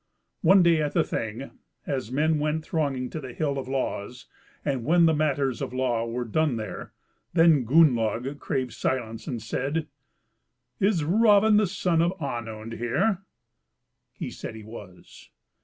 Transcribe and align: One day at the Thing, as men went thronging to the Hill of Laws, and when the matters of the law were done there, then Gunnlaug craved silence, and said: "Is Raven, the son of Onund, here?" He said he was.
One 0.41 0.63
day 0.63 0.81
at 0.81 0.93
the 0.93 1.03
Thing, 1.03 1.59
as 1.85 2.11
men 2.11 2.39
went 2.39 2.65
thronging 2.65 3.11
to 3.11 3.19
the 3.19 3.33
Hill 3.35 3.59
of 3.59 3.67
Laws, 3.67 4.25
and 4.65 4.83
when 4.83 5.05
the 5.05 5.13
matters 5.13 5.61
of 5.61 5.69
the 5.69 5.75
law 5.75 6.07
were 6.07 6.25
done 6.25 6.55
there, 6.55 6.91
then 7.33 7.65
Gunnlaug 7.67 8.39
craved 8.39 8.73
silence, 8.73 9.27
and 9.27 9.39
said: 9.39 9.87
"Is 10.79 11.03
Raven, 11.03 11.57
the 11.57 11.67
son 11.67 12.01
of 12.01 12.19
Onund, 12.19 12.73
here?" 12.79 13.19
He 14.11 14.31
said 14.31 14.55
he 14.55 14.63
was. 14.63 15.29